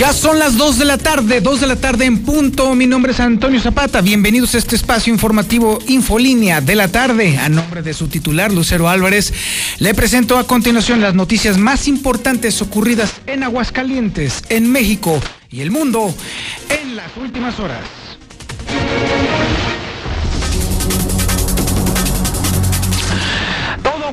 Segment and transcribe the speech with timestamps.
[0.00, 2.74] Ya son las 2 de la tarde, 2 de la tarde en punto.
[2.74, 4.00] Mi nombre es Antonio Zapata.
[4.00, 7.36] Bienvenidos a este espacio informativo Infolínea de la tarde.
[7.36, 9.34] A nombre de su titular, Lucero Álvarez,
[9.78, 15.70] le presento a continuación las noticias más importantes ocurridas en Aguascalientes, en México y el
[15.70, 16.14] mundo
[16.70, 17.99] en las últimas horas.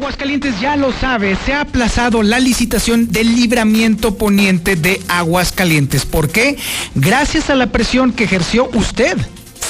[0.08, 6.06] Aguascalientes ya lo sabe, se ha aplazado la licitación del libramiento poniente de Aguascalientes.
[6.06, 6.56] ¿Por qué?
[6.96, 9.18] Gracias a la presión que ejerció usted.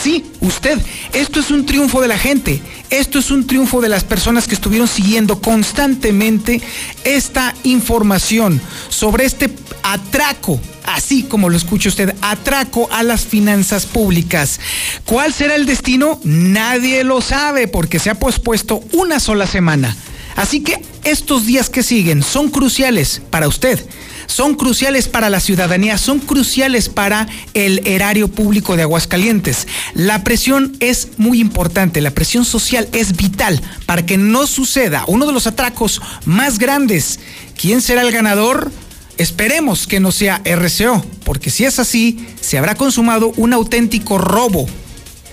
[0.03, 0.77] Sí, usted.
[1.11, 2.61] Esto es un triunfo de la gente.
[2.91, 6.61] Esto es un triunfo de las personas que estuvieron siguiendo constantemente
[7.03, 9.49] esta información sobre este
[9.81, 14.59] atraco, así como lo escucha usted, atraco a las finanzas públicas.
[15.03, 16.19] ¿Cuál será el destino?
[16.23, 19.97] Nadie lo sabe porque se ha pospuesto una sola semana.
[20.37, 23.83] Así que estos días que siguen son cruciales para usted,
[24.27, 29.67] son cruciales para la ciudadanía, son cruciales para el erario público de Aguascalientes.
[29.95, 35.25] La presión es muy importante, la presión social es vital para que no suceda uno
[35.25, 37.19] de los atracos más grandes.
[37.59, 38.71] ¿Quién será el ganador?
[39.17, 44.67] Esperemos que no sea RCO, porque si es así, se habrá consumado un auténtico robo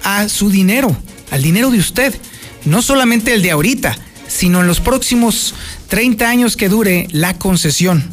[0.02, 0.96] a su dinero,
[1.30, 2.14] al dinero de usted,
[2.64, 5.54] no solamente el de ahorita, sino en los próximos
[5.88, 8.04] 30 años que dure la concesión.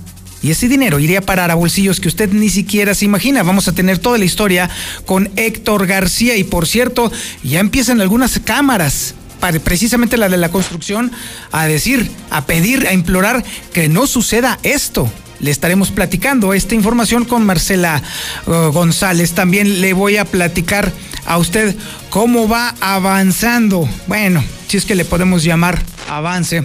[0.44, 3.44] Y ese dinero iría a parar a bolsillos que usted ni siquiera se imagina.
[3.44, 4.70] Vamos a tener toda la historia
[5.06, 6.36] con Héctor García.
[6.36, 7.12] Y por cierto,
[7.44, 9.14] ya empiezan algunas cámaras,
[9.64, 11.12] precisamente la de la construcción,
[11.52, 15.12] a decir, a pedir, a implorar que no suceda esto.
[15.40, 18.02] Le estaremos platicando esta información con Marcela
[18.46, 19.34] uh, González.
[19.34, 20.92] También le voy a platicar
[21.26, 21.76] a usted
[22.10, 23.88] cómo va avanzando.
[24.08, 26.64] Bueno, si es que le podemos llamar avance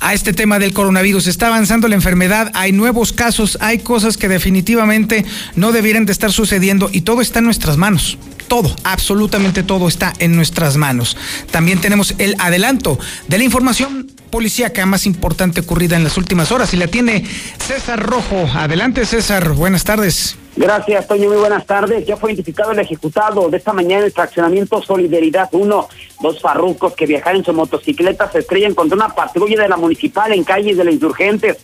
[0.00, 1.26] a este tema del coronavirus.
[1.26, 5.24] Está avanzando la enfermedad, hay nuevos casos, hay cosas que definitivamente
[5.54, 8.18] no debieran de estar sucediendo y todo está en nuestras manos.
[8.48, 11.16] Todo, absolutamente todo está en nuestras manos.
[11.50, 12.98] También tenemos el adelanto
[13.28, 17.24] de la información policíaca más importante ocurrida en las últimas horas y la tiene
[17.56, 18.46] César Rojo.
[18.54, 20.36] Adelante César, buenas tardes.
[20.56, 21.30] Gracias, Toño.
[21.30, 22.04] Muy buenas tardes.
[22.06, 25.88] Ya fue identificado el ejecutado de esta mañana en el fraccionamiento Solidaridad 1.
[26.20, 30.30] Dos farrucos que viajaron en su motocicleta se estrellan contra una patrulla de la municipal
[30.30, 31.56] en calles de la Insurgentes.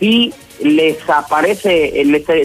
[0.00, 1.92] Y les aparece,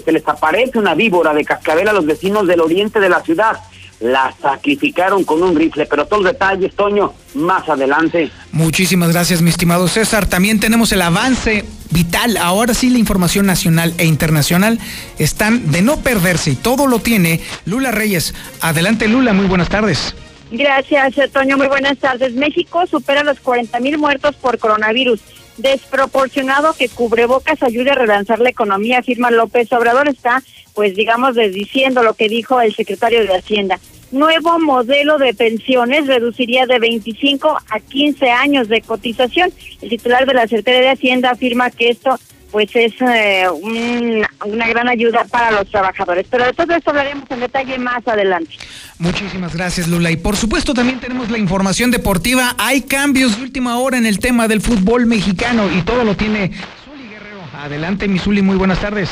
[0.04, 3.58] se les aparece una víbora de cascabel a los vecinos del oriente de la ciudad
[4.00, 8.32] la sacrificaron con un rifle, pero todos los detalles, Toño, más adelante.
[8.52, 10.26] Muchísimas gracias, mi estimado César.
[10.26, 12.38] También tenemos el avance vital.
[12.38, 14.80] Ahora sí, la información nacional e internacional
[15.18, 18.34] están de no perderse y todo lo tiene Lula Reyes.
[18.62, 20.16] Adelante, Lula, muy buenas tardes.
[20.52, 21.58] Gracias, Toño.
[21.58, 22.34] Muy buenas tardes.
[22.34, 25.20] México supera los 40 mil muertos por coronavirus.
[25.58, 30.08] Desproporcionado que cubrebocas ayude a relanzar la economía, afirma López Obrador.
[30.08, 30.42] Está
[30.80, 33.80] pues digamos desdiciendo lo que dijo el secretario de Hacienda.
[34.12, 39.52] Nuevo modelo de pensiones reduciría de 25 a 15 años de cotización.
[39.82, 42.20] El titular de la Secretaría de Hacienda afirma que esto
[42.52, 46.26] pues es eh, una gran ayuda para los trabajadores.
[46.30, 48.56] Pero de todo esto hablaremos en detalle más adelante.
[48.98, 50.10] Muchísimas gracias, Lula.
[50.12, 52.56] Y por supuesto también tenemos la información deportiva.
[52.58, 56.52] Hay cambios de última hora en el tema del fútbol mexicano y todo lo tiene
[56.84, 57.42] Zuli Guerrero.
[57.58, 59.10] Adelante, mi Zuli, muy buenas tardes.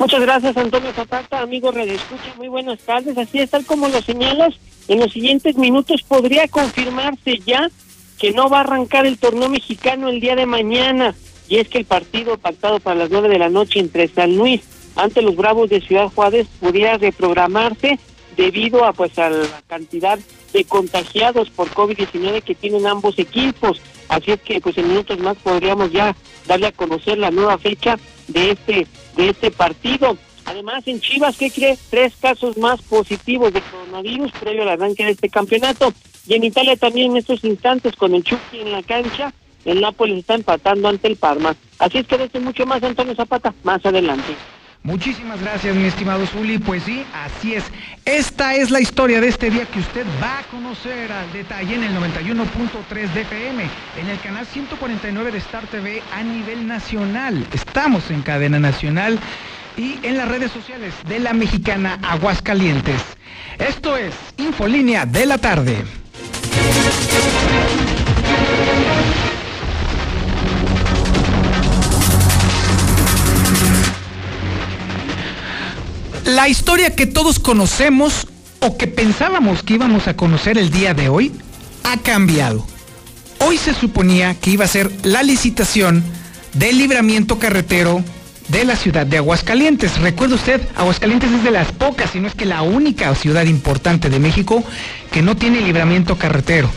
[0.00, 3.18] Muchas gracias, Antonio Zapata, amigo Red Escucha, muy buenas tardes.
[3.18, 4.54] Así es, tal como lo señalas,
[4.88, 7.70] en los siguientes minutos podría confirmarse ya
[8.18, 11.14] que no va a arrancar el torneo mexicano el día de mañana.
[11.50, 14.62] Y es que el partido pactado para las nueve de la noche entre San Luis
[14.96, 17.98] ante los Bravos de Ciudad Juárez pudiera reprogramarse
[18.38, 20.18] debido a pues a la cantidad
[20.54, 23.82] de contagiados por COVID-19 que tienen ambos equipos.
[24.08, 27.98] Así es que pues en minutos más podríamos ya darle a conocer la nueva fecha
[28.28, 28.86] de este
[29.20, 30.16] de este partido.
[30.46, 31.78] Además, en Chivas, ¿qué cree?
[31.90, 35.92] Tres casos más positivos de coronavirus previo al arranque de este campeonato.
[36.26, 39.32] Y en Italia también en estos instantes con el Chucky en la cancha,
[39.64, 41.54] el Nápoles está empatando ante el Parma.
[41.78, 44.34] Así es que desde mucho más Antonio Zapata más adelante.
[44.82, 46.58] Muchísimas gracias, mi estimado Zuli.
[46.58, 47.64] Pues sí, así es.
[48.06, 51.84] Esta es la historia de este día que usted va a conocer al detalle en
[51.84, 53.64] el 91.3 de FM,
[54.00, 57.46] en el canal 149 de Star TV a nivel nacional.
[57.52, 59.18] Estamos en cadena nacional
[59.76, 63.02] y en las redes sociales de la mexicana Aguascalientes.
[63.58, 65.84] Esto es Infolínea de la tarde.
[76.30, 78.28] La historia que todos conocemos
[78.60, 81.32] o que pensábamos que íbamos a conocer el día de hoy
[81.82, 82.64] ha cambiado.
[83.40, 86.04] Hoy se suponía que iba a ser la licitación
[86.52, 88.04] del libramiento carretero
[88.46, 89.98] de la ciudad de Aguascalientes.
[89.98, 94.08] Recuerde usted, Aguascalientes es de las pocas, si no es que la única ciudad importante
[94.08, 94.62] de México
[95.10, 96.70] que no tiene libramiento carretero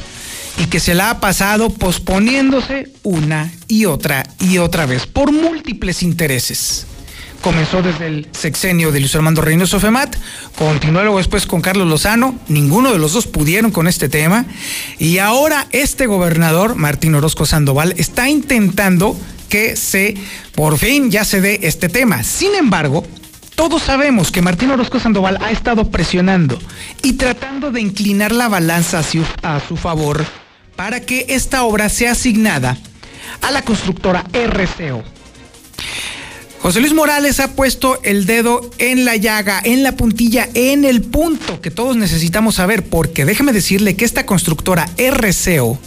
[0.58, 6.02] y que se la ha pasado posponiéndose una y otra y otra vez por múltiples
[6.02, 6.88] intereses.
[7.44, 10.16] Comenzó desde el sexenio de Luis Armando Reynoso Femat,
[10.58, 14.46] continuó luego después con Carlos Lozano, ninguno de los dos pudieron con este tema,
[14.98, 19.20] y ahora este gobernador, Martín Orozco Sandoval, está intentando
[19.50, 20.16] que se,
[20.56, 22.24] por fin, ya se dé este tema.
[22.24, 23.06] Sin embargo,
[23.56, 26.58] todos sabemos que Martín Orozco Sandoval ha estado presionando
[27.02, 30.26] y tratando de inclinar la balanza a su, a su favor
[30.78, 32.78] para que esta obra sea asignada
[33.42, 35.04] a la constructora RCO.
[36.64, 41.02] José Luis Morales ha puesto el dedo en la llaga, en la puntilla, en el
[41.02, 45.78] punto que todos necesitamos saber, porque déjeme decirle que esta constructora RCO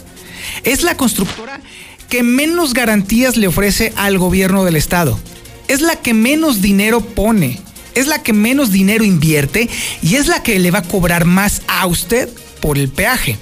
[0.63, 1.61] es la constructora
[2.09, 5.19] que menos garantías le ofrece al gobierno del estado.
[5.67, 7.59] Es la que menos dinero pone,
[7.95, 9.67] es la que menos dinero invierte
[10.03, 12.29] y es la que le va a cobrar más a usted
[12.61, 13.39] por el peaje.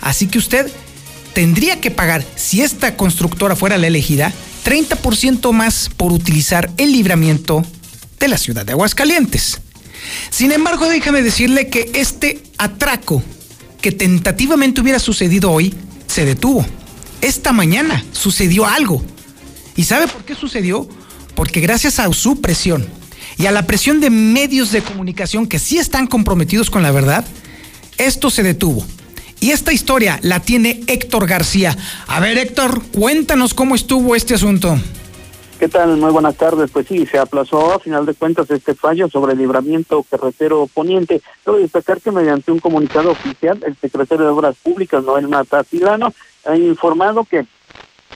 [0.00, 0.70] Así que usted
[1.34, 4.32] tendría que pagar, si esta constructora fuera la elegida,
[4.68, 7.64] 30% más por utilizar el libramiento
[8.20, 9.62] de la ciudad de Aguascalientes.
[10.28, 13.22] Sin embargo, déjame decirle que este atraco
[13.80, 15.74] que tentativamente hubiera sucedido hoy
[16.06, 16.66] se detuvo
[17.20, 19.02] esta mañana sucedió algo.
[19.76, 20.88] ¿Y sabe por qué sucedió?
[21.34, 22.86] Porque gracias a su presión
[23.36, 27.24] y a la presión de medios de comunicación que sí están comprometidos con la verdad,
[27.96, 28.84] esto se detuvo.
[29.40, 31.76] Y esta historia la tiene Héctor García.
[32.08, 34.76] A ver, Héctor, cuéntanos cómo estuvo este asunto.
[35.58, 35.96] ¿Qué tal?
[35.96, 36.70] Muy buenas tardes.
[36.70, 41.20] Pues sí, se aplazó a final de cuentas este fallo sobre el libramiento carretero poniente.
[41.42, 46.14] Quiero destacar que mediante un comunicado oficial, el secretario de Obras Públicas, Noel Matatilano,
[46.44, 47.44] ha informado que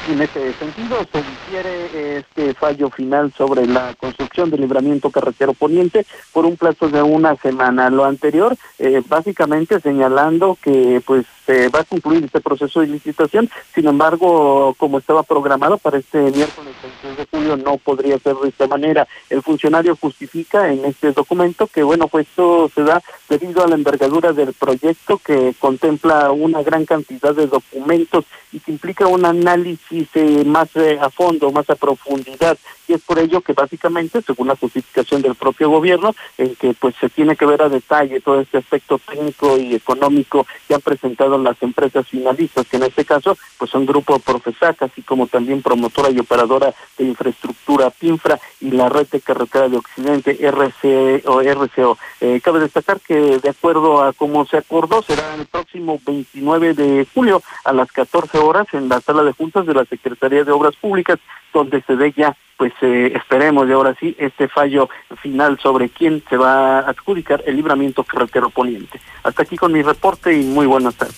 [0.09, 6.07] en este sentido, se difiere este fallo final sobre la construcción del libramiento carretero poniente
[6.33, 7.91] por un plazo de una semana.
[7.91, 13.51] Lo anterior, eh, básicamente señalando que pues se va a concluir este proceso de licitación,
[13.75, 18.49] sin embargo, como estaba programado para este miércoles 26 de julio, no podría ser de
[18.49, 19.07] esta manera.
[19.29, 23.75] El funcionario justifica en este documento que, bueno, pues esto se da debido a la
[23.75, 30.09] envergadura del proyecto que contempla una gran cantidad de documentos y que implica un análisis
[30.15, 32.59] eh, más eh, a fondo, más a profundidad.
[32.89, 36.95] Y es por ello que básicamente, según la justificación del propio gobierno, en que pues
[37.01, 41.32] se tiene que ver a detalle todo este aspecto técnico y económico que han presentado
[41.39, 46.11] las empresas finalistas, que en este caso pues son Grupo Profesac, así como también promotora
[46.11, 51.99] y operadora de infraestructura PINFRA y la red de carretera de Occidente, RC RCO.
[52.21, 57.07] Eh, cabe destacar que de acuerdo a cómo se acordó, será el próximo 29 de
[57.13, 60.77] julio a las 14 horas en la sala de juntas de la Secretaría de Obras
[60.77, 61.19] Públicas,
[61.53, 64.89] donde se dé ya pues eh, esperemos de ahora sí este fallo
[65.21, 69.01] final sobre quién se va a adjudicar el libramiento carretero poniente.
[69.25, 71.17] Hasta aquí con mi reporte y muy buenas tardes.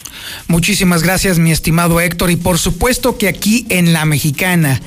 [0.48, 4.80] Muchísimas gracias mi estimado Héctor y por supuesto que aquí en La Mexicana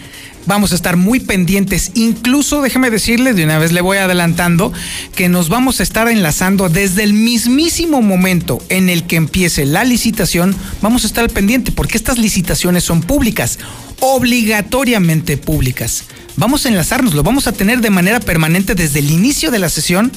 [0.47, 1.91] vamos a estar muy pendientes.
[1.93, 4.73] Incluso, déjeme decirle, de una vez le voy adelantando,
[5.15, 9.83] que nos vamos a estar enlazando desde el mismísimo momento en el que empiece la
[9.83, 13.59] licitación, vamos a estar pendiente, porque estas licitaciones son públicas,
[13.99, 16.05] obligatoriamente públicas.
[16.37, 19.69] Vamos a enlazarnos, lo vamos a tener de manera permanente desde el inicio de la
[19.69, 20.11] sesión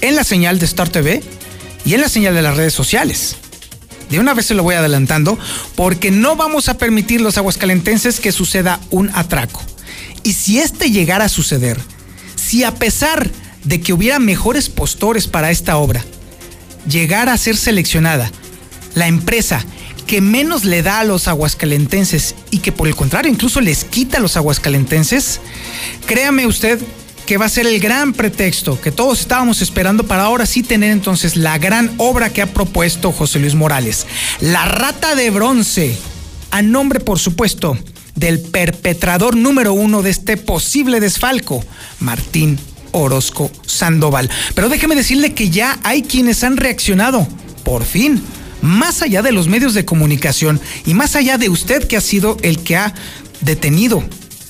[0.00, 1.22] en la señal de Star TV
[1.84, 3.36] y en la señal de las redes sociales.
[4.10, 5.38] De una vez se lo voy adelantando,
[5.74, 9.71] porque no vamos a permitir los aguascalentenses que suceda un atraco.
[10.24, 11.78] Y si este llegara a suceder,
[12.36, 13.28] si a pesar
[13.64, 16.04] de que hubiera mejores postores para esta obra,
[16.88, 18.30] llegara a ser seleccionada
[18.94, 19.64] la empresa
[20.06, 24.18] que menos le da a los aguascalentenses y que por el contrario incluso les quita
[24.18, 25.40] a los aguascalentenses,
[26.06, 26.78] créame usted
[27.26, 30.90] que va a ser el gran pretexto que todos estábamos esperando para ahora sí tener
[30.90, 34.06] entonces la gran obra que ha propuesto José Luis Morales,
[34.40, 35.96] La Rata de Bronce,
[36.50, 37.78] a nombre por supuesto
[38.14, 41.64] del perpetrador número uno de este posible desfalco,
[42.00, 42.58] Martín
[42.92, 44.30] Orozco Sandoval.
[44.54, 47.26] Pero déjeme decirle que ya hay quienes han reaccionado,
[47.64, 48.22] por fin,
[48.60, 52.36] más allá de los medios de comunicación y más allá de usted que ha sido
[52.42, 52.94] el que ha
[53.40, 54.04] detenido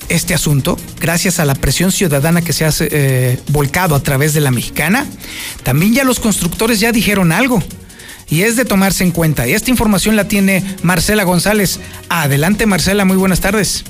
[0.09, 4.41] este asunto, gracias a la presión ciudadana que se ha eh, volcado a través de
[4.41, 5.07] la mexicana,
[5.63, 7.63] también ya los constructores ya dijeron algo
[8.29, 9.47] y es de tomarse en cuenta.
[9.47, 11.79] Y esta información la tiene Marcela González.
[12.09, 13.85] Adelante Marcela, muy buenas tardes.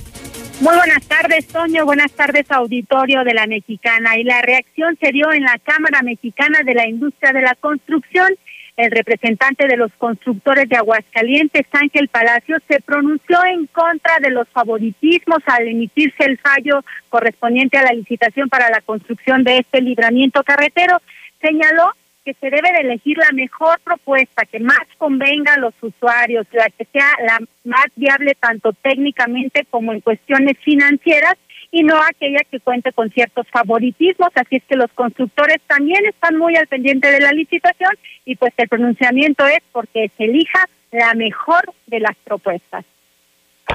[0.60, 1.86] Muy buenas tardes, Toño.
[1.86, 4.18] Buenas tardes, auditorio de la Mexicana.
[4.18, 8.30] Y la reacción se dio en la Cámara Mexicana de la Industria de la Construcción
[8.76, 14.48] el representante de los constructores de Aguascalientes, Ángel Palacio, se pronunció en contra de los
[14.50, 20.44] favoritismos al emitirse el fallo correspondiente a la licitación para la construcción de este libramiento
[20.44, 21.00] carretero.
[21.40, 21.92] Señaló
[22.24, 26.70] que se debe de elegir la mejor propuesta que más convenga a los usuarios, la
[26.70, 31.36] que sea la más viable tanto técnicamente como en cuestiones financieras
[31.72, 34.30] y no aquella que cuente con ciertos favoritismos.
[34.36, 37.92] Así es que los constructores también están muy al pendiente de la licitación
[38.26, 42.86] y pues el pronunciamiento es porque se elija la mejor de las propuestas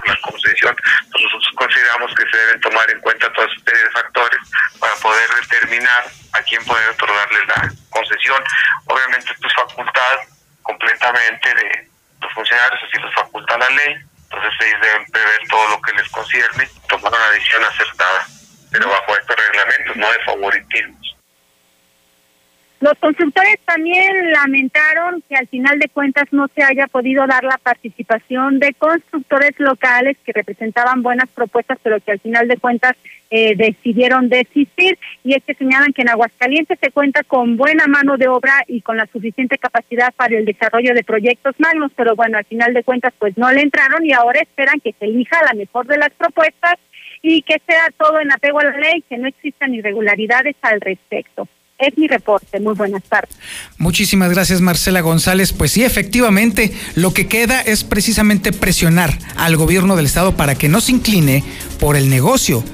[0.06, 0.76] la concesión,
[1.12, 4.38] nosotros consideramos que se deben tomar en cuenta todos estos factores
[4.78, 8.42] para poder determinar a quién poder otorgarle la concesión.
[8.86, 10.16] Obviamente esto es facultad
[10.62, 11.88] completamente de
[12.20, 16.08] los funcionarios, así los faculta la ley, entonces ellos deben prever todo lo que les
[16.10, 18.26] concierne, tomar una decisión acertada,
[18.70, 21.17] pero bajo estos reglamentos, no de favoritismos.
[22.80, 27.58] Los constructores también lamentaron que al final de cuentas no se haya podido dar la
[27.58, 32.92] participación de constructores locales que representaban buenas propuestas, pero que al final de cuentas
[33.30, 34.96] eh, decidieron desistir.
[35.24, 38.80] Y es que señalan que en Aguascalientes se cuenta con buena mano de obra y
[38.80, 42.84] con la suficiente capacidad para el desarrollo de proyectos magnos, pero bueno, al final de
[42.84, 46.10] cuentas pues no le entraron y ahora esperan que se elija la mejor de las
[46.10, 46.76] propuestas
[47.22, 51.48] y que sea todo en apego a la ley, que no existan irregularidades al respecto.
[51.78, 52.58] Es mi reporte.
[52.58, 53.36] Muy buenas tardes.
[53.76, 55.52] Muchísimas gracias, Marcela González.
[55.52, 60.68] Pues sí, efectivamente, lo que queda es precisamente presionar al gobierno del Estado para que
[60.68, 61.44] no se incline
[61.78, 62.64] por el negocio,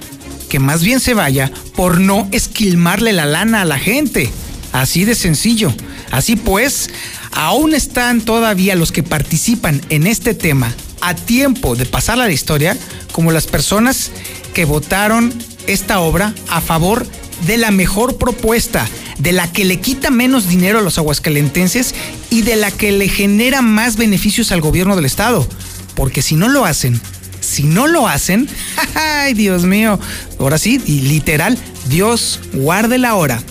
[0.48, 4.30] que más bien se vaya por no esquilmarle la lana a la gente.
[4.72, 5.72] Así de sencillo.
[6.10, 6.88] Así pues,
[7.32, 12.32] aún están todavía los que participan en este tema a tiempo de pasar a la
[12.32, 12.74] historia,
[13.12, 14.10] como las personas
[14.54, 15.34] que votaron
[15.66, 17.23] esta obra a favor de
[17.56, 18.88] la mejor propuesta,
[19.18, 21.94] de la que le quita menos dinero a los aguascalentenses
[22.30, 25.46] y de la que le genera más beneficios al gobierno del estado.
[25.94, 27.00] Porque si no lo hacen,
[27.40, 28.48] si no lo hacen,
[28.94, 29.98] ay Dios mío,
[30.38, 33.42] ahora sí, y literal, Dios guarde la hora.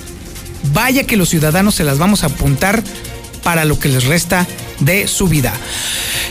[0.74, 2.84] Vaya que los ciudadanos se las vamos a apuntar
[3.44, 4.48] para lo que les resta
[4.80, 5.54] de su vida.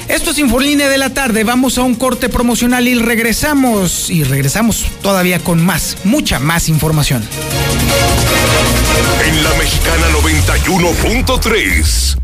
[0.09, 1.45] Esto es Infolínea de la tarde.
[1.45, 4.11] Vamos a un corte promocional y regresamos.
[4.11, 7.23] Y regresamos todavía con más, mucha más información.
[9.25, 12.19] En la mexicana 91.3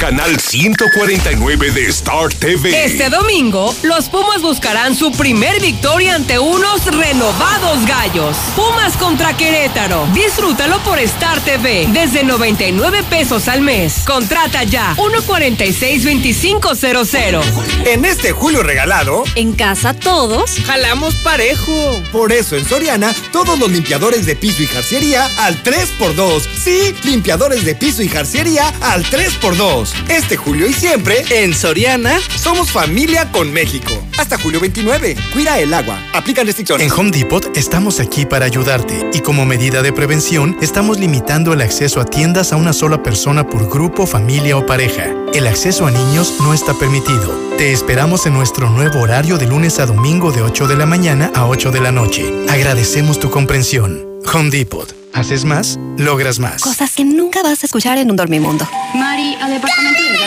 [0.00, 2.86] canal 149 de Star TV.
[2.86, 8.34] Este domingo, los Pumas buscarán su primer victoria ante unos renovados gallos.
[8.56, 10.08] Pumas contra Querétaro.
[10.14, 14.04] Disfrútalo por Star TV desde 99 pesos al mes.
[14.06, 17.42] Contrata ya 146-2500.
[17.84, 22.02] En este julio regalado, en casa todos jalamos parejo.
[22.10, 26.48] Por eso en Soriana, todos los limpiadores de piso y jarciería al 3x2.
[26.58, 29.89] Sí, limpiadores de piso y jarciería al 3x2.
[30.08, 33.90] Este julio y siempre, en Soriana, somos familia con México.
[34.18, 35.16] Hasta julio 29.
[35.32, 36.02] Cuida el agua.
[36.12, 36.86] Aplica restricciones.
[36.86, 41.60] En Home Depot estamos aquí para ayudarte y como medida de prevención estamos limitando el
[41.60, 45.06] acceso a tiendas a una sola persona por grupo, familia o pareja.
[45.32, 47.32] El acceso a niños no está permitido.
[47.56, 51.30] Te esperamos en nuestro nuevo horario de lunes a domingo de 8 de la mañana
[51.34, 52.24] a 8 de la noche.
[52.48, 54.04] Agradecemos tu comprensión.
[54.32, 54.99] Home Depot.
[55.12, 56.62] Haces más, logras más.
[56.62, 58.68] Cosas que nunca vas a escuchar en un dormimundo.
[58.94, 60.18] Mari, al departamento de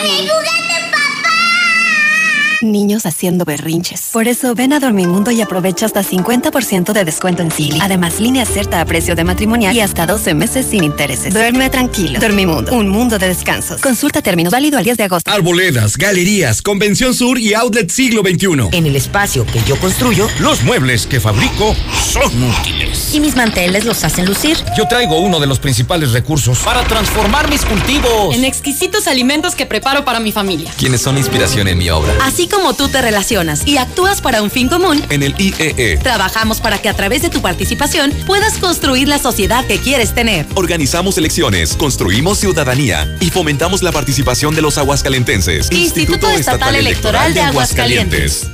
[2.64, 4.10] niños haciendo berrinches.
[4.12, 7.78] Por eso ven a Dormimundo y aprovecha hasta 50% de descuento en Silly.
[7.80, 11.32] Además, línea cierta a precio de matrimonial y hasta 12 meses sin intereses.
[11.32, 12.18] Duerme tranquilo.
[12.20, 13.80] Dormimundo, un mundo de descansos.
[13.80, 15.30] Consulta términos válido al 10 de agosto.
[15.30, 18.76] Arboledas, galerías, Convención Sur y Outlet Siglo XXI.
[18.76, 21.74] En el espacio que yo construyo, los muebles que fabrico
[22.12, 23.14] son útiles.
[23.14, 24.56] Y mis manteles los hacen lucir.
[24.76, 29.66] Yo traigo uno de los principales recursos para transformar mis cultivos en exquisitos alimentos que
[29.66, 30.70] preparo para mi familia.
[30.78, 32.12] Quienes son inspiración en mi obra.
[32.22, 36.60] Así como tú te relacionas y actúas para un fin común, en el IEE trabajamos
[36.60, 40.46] para que a través de tu participación puedas construir la sociedad que quieres tener.
[40.54, 45.70] Organizamos elecciones, construimos ciudadanía y fomentamos la participación de los aguascalentenses.
[45.72, 48.53] Instituto, Estatal, Electoral, de Aguascalientes.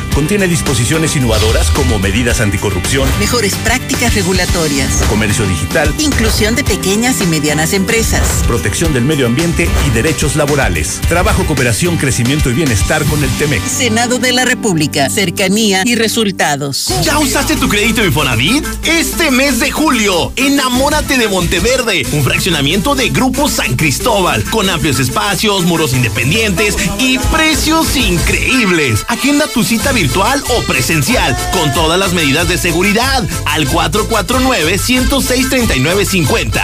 [0.13, 7.25] contiene disposiciones innovadoras como medidas anticorrupción, mejores prácticas regulatorias, comercio digital, inclusión de pequeñas y
[7.27, 13.23] medianas empresas, protección del medio ambiente y derechos laborales, trabajo, cooperación, crecimiento y bienestar con
[13.23, 13.65] el TEMEC.
[13.65, 16.93] Senado de la República, cercanía y resultados.
[17.03, 18.65] ¿Ya usaste tu crédito Infonavit?
[18.83, 24.99] Este mes de julio, enamórate de Monteverde, un fraccionamiento de Grupo San Cristóbal, con amplios
[24.99, 29.05] espacios, muros independientes y precios increíbles.
[29.07, 36.59] Agenda tu cita virtual o presencial, con todas las medidas de seguridad, al 449-106-3950.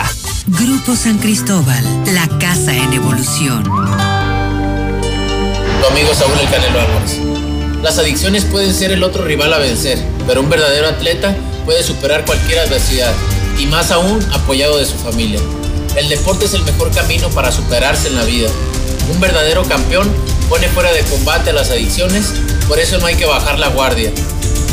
[0.48, 1.84] Grupo San Cristóbal,
[2.16, 3.64] la casa en evolución.
[3.64, 3.70] Tu
[5.88, 7.20] amigo Saúl El Canelo Álvarez.
[7.84, 12.26] Las adicciones pueden ser el otro rival a vencer, pero un verdadero atleta puede superar
[12.26, 13.14] cualquier adversidad,
[13.60, 15.40] y más aún apoyado de su familia.
[15.98, 18.48] El deporte es el mejor camino para superarse en la vida.
[19.12, 20.08] Un verdadero campeón
[20.48, 22.36] pone fuera de combate a las adicciones,
[22.68, 24.12] por eso no hay que bajar la guardia.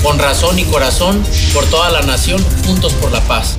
[0.03, 3.57] Con razón y corazón, por toda la nación, juntos por la paz.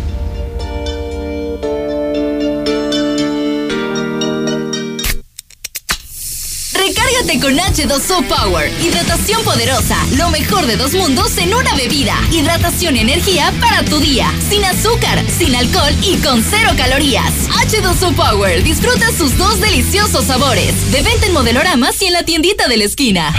[7.16, 8.72] Recárgate con H2O Power.
[8.82, 9.96] Hidratación poderosa.
[10.18, 12.16] Lo mejor de dos mundos en una bebida.
[12.30, 14.34] Hidratación y energía para tu día.
[14.50, 17.32] Sin azúcar, sin alcohol y con cero calorías.
[17.50, 18.64] H2O Power.
[18.64, 20.92] Disfruta sus dos deliciosos sabores.
[20.92, 23.34] De venta en modeloramas y en la tiendita de la esquina.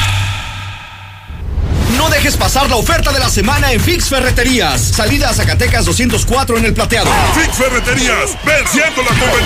[1.98, 4.80] No dejes pasar la oferta de la semana en Fix Ferreterías.
[4.80, 7.10] Salida a Zacatecas 204 en el plateado.
[7.34, 9.45] Fix Ferreterías, venciendo la competencia.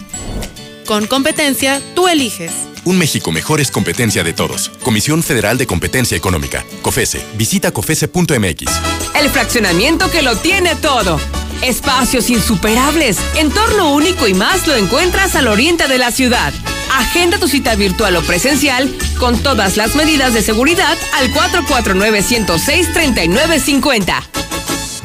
[0.91, 2.51] Con competencia, tú eliges.
[2.83, 4.67] Un México mejor es competencia de todos.
[4.83, 6.65] Comisión Federal de Competencia Económica.
[6.81, 7.25] COFESE.
[7.37, 8.65] Visita COFESE.mx.
[9.15, 11.17] El fraccionamiento que lo tiene todo.
[11.61, 16.51] Espacios insuperables, entorno único y más lo encuentras al oriente de la ciudad.
[16.93, 24.21] Agenda tu cita virtual o presencial con todas las medidas de seguridad al 449-106-3950.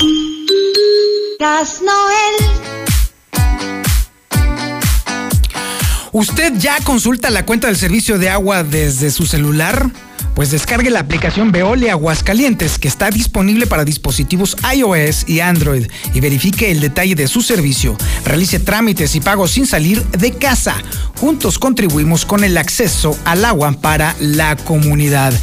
[1.39, 2.35] Gas Noel.
[6.17, 9.91] ¿Usted ya consulta la cuenta del servicio de agua desde su celular?
[10.35, 16.19] Pues descargue la aplicación Veolia Aguascalientes que está disponible para dispositivos iOS y Android y
[16.19, 17.95] verifique el detalle de su servicio.
[18.25, 20.75] Realice trámites y pagos sin salir de casa.
[21.21, 25.33] Juntos contribuimos con el acceso al agua para la comunidad.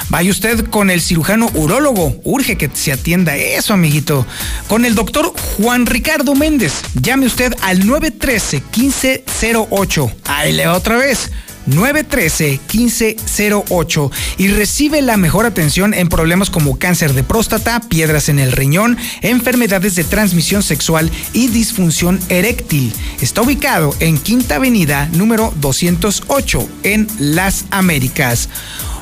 [0.10, 2.16] Vaya usted con el cirujano urólogo.
[2.24, 4.26] Urge que se atienda eso, amiguito.
[4.68, 6.74] Con el doctor Juan Ricardo Méndez.
[7.02, 10.14] Llame usted al 913-1508.
[10.26, 11.32] Ahí le va otra vez.
[11.68, 18.52] 913-1508 y recibe la mejor atención en problemas como cáncer de próstata, piedras en el
[18.52, 22.94] riñón, enfermedades de transmisión sexual y disfunción eréctil.
[23.22, 28.50] Está ubicado en Quinta Avenida número 208 en Las Américas.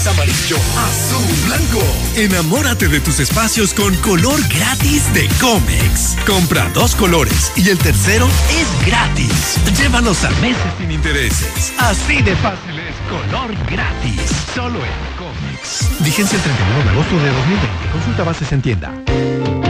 [0.07, 1.83] Amarillo, azul, blanco.
[2.15, 6.17] Enamórate de tus espacios con color gratis de Comex.
[6.25, 9.57] Compra dos colores y el tercero es gratis.
[9.77, 11.71] Llévalos a meses sin intereses.
[11.77, 12.80] Así de fácil
[13.11, 14.21] color gratis.
[14.55, 16.01] Solo en Comex.
[16.03, 17.91] Vigencia el 31 de agosto de 2020.
[17.91, 19.60] Consulta bases en tienda.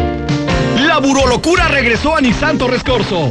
[0.92, 2.82] La burolocura regresó a Nissan Torres.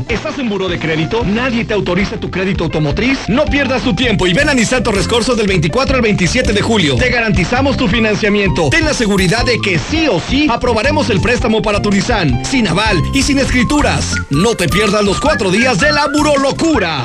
[0.09, 1.23] ¿Estás en buro de crédito?
[1.27, 3.18] ¿Nadie te autoriza tu crédito automotriz?
[3.29, 6.96] No pierdas tu tiempo y ven a Nissan Torres del 24 al 27 de julio.
[6.96, 8.70] Te garantizamos tu financiamiento.
[8.70, 12.42] Ten la seguridad de que sí o sí aprobaremos el préstamo para tu Nissan.
[12.46, 14.14] Sin aval y sin escrituras.
[14.31, 17.05] No te pierdas los cuatro días de la burolocura.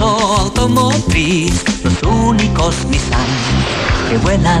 [0.00, 1.62] Automotriz.
[1.84, 3.26] Los únicos Nissan
[4.10, 4.60] que vuelan.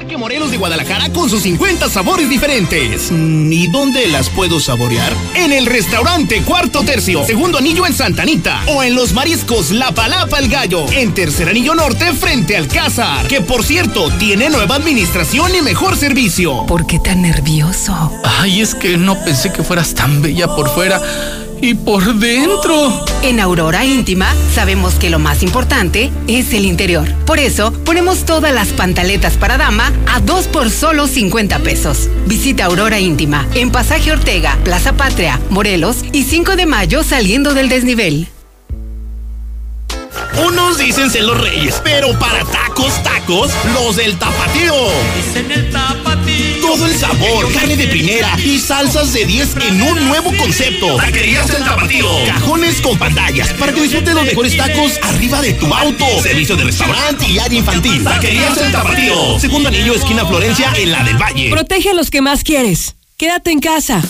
[0.00, 3.12] Parque Morelos de Guadalajara con sus 50 sabores diferentes.
[3.12, 5.12] Mm, ¿Y dónde las puedo saborear?
[5.34, 8.62] En el restaurante Cuarto Tercio, segundo anillo en Santa Anita.
[8.68, 13.28] O en los mariscos La Palapa el Gallo, en tercer anillo norte frente al Cázar.
[13.28, 16.64] Que por cierto, tiene nueva administración y mejor servicio.
[16.64, 18.10] ¿Por qué tan nervioso?
[18.24, 20.98] Ay, es que no pensé que fueras tan bella por fuera
[21.60, 23.04] y por dentro.
[23.22, 27.12] En Aurora Íntima sabemos que lo más importante es el interior.
[27.26, 32.08] Por eso ponemos todas las pantaletas para dama a dos por solo 50 pesos.
[32.26, 37.68] Visita Aurora Íntima en Pasaje Ortega, Plaza Patria, Morelos y 5 de mayo saliendo del
[37.68, 38.28] desnivel.
[40.46, 44.74] Unos dicen ser los reyes, pero para tacos, tacos, los del tapatío.
[45.16, 46.60] Dicen el tapatío.
[46.62, 50.96] Todo el sabor, carne de primera y salsas de 10 en un nuevo concepto.
[50.96, 52.06] Taquerías del tapatío.
[52.26, 56.06] Cajones con pantallas para que disfrutes los mejores tacos arriba de tu auto.
[56.22, 58.02] Servicio de restaurante y área infantil.
[58.02, 59.38] Taquerías del tapatío.
[59.38, 61.50] Segundo anillo, esquina Florencia, en la del Valle.
[61.50, 62.96] Protege a los que más quieres.
[63.16, 64.02] Quédate en casa.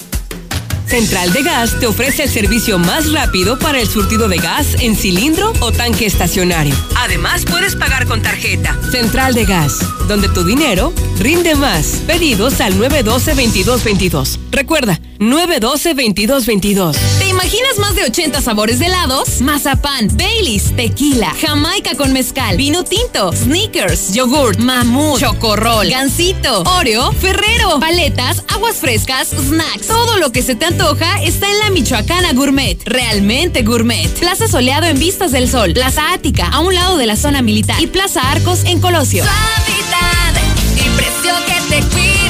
[0.91, 4.97] Central de Gas te ofrece el servicio más rápido para el surtido de gas en
[4.97, 6.75] cilindro o tanque estacionario.
[6.97, 8.77] Además, puedes pagar con tarjeta.
[8.91, 12.03] Central de Gas, donde tu dinero rinde más.
[12.09, 14.41] Pedidos al 912-2222.
[14.51, 16.97] Recuerda, 912-2222.
[17.19, 19.43] ¿Te imaginas más de 80 sabores de helados?
[19.43, 27.79] Mazapán, Baileys, tequila, jamaica con mezcal, vino tinto, sneakers, yogurt, mamut, chocorrol, gansito, oreo, ferrero,
[27.79, 29.87] paletas, aguas frescas, snacks.
[29.87, 32.79] Todo lo que se te antoja está en la Michoacana Gourmet.
[32.87, 34.09] Realmente gourmet.
[34.19, 35.75] Plaza Soleado en Vistas del Sol.
[35.75, 37.81] Plaza Ática, a un lado de la zona militar.
[37.81, 39.23] Y Plaza Arcos en Colosio.
[41.47, 42.30] Que te cuida.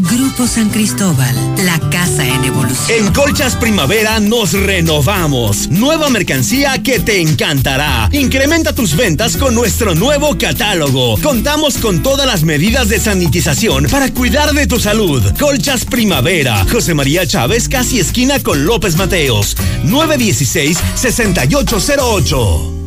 [0.00, 1.34] Grupo San Cristóbal,
[1.64, 2.90] la casa en evolución.
[2.90, 5.68] En Colchas Primavera nos renovamos.
[5.68, 8.08] Nueva mercancía que te encantará.
[8.12, 11.18] Incrementa tus ventas con nuestro nuevo catálogo.
[11.22, 15.22] Contamos con todas las medidas de sanitización para cuidar de tu salud.
[15.38, 16.64] Colchas Primavera.
[16.70, 19.54] José María Chávez, casi esquina con López Mateos.
[19.84, 22.79] 916-6808.